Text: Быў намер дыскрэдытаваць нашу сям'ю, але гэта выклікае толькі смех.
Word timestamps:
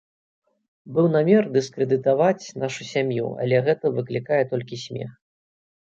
Быў 0.95 1.05
намер 1.15 1.43
дыскрэдытаваць 1.59 2.53
нашу 2.65 2.81
сям'ю, 2.93 3.27
але 3.47 3.55
гэта 3.71 3.97
выклікае 4.01 4.43
толькі 4.57 4.85
смех. 4.91 5.11